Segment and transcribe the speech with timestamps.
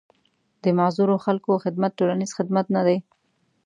[0.63, 2.97] د معذورو خلکو خدمت ټولنيز خدمت نه دی.